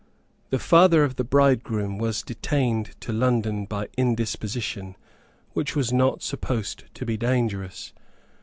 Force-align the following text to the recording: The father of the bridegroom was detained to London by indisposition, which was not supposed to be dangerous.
The 0.49 0.57
father 0.57 1.03
of 1.03 1.17
the 1.17 1.23
bridegroom 1.23 1.99
was 1.99 2.23
detained 2.23 2.99
to 3.01 3.13
London 3.13 3.65
by 3.67 3.87
indisposition, 3.95 4.95
which 5.53 5.75
was 5.75 5.93
not 5.93 6.23
supposed 6.23 6.85
to 6.95 7.05
be 7.05 7.17
dangerous. 7.17 7.93